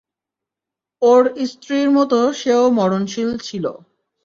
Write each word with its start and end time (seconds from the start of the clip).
ওর 1.01 1.21
স্ত্রীর 1.51 1.87
মতো 1.91 2.19
সেও 2.41 2.63
মরণশীল 2.77 3.29
ছিল। 3.47 3.65